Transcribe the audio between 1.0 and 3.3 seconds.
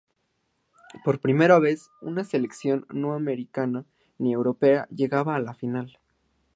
Por primera vez una selección no